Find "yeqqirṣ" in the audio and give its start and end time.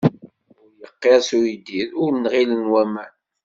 0.81-1.29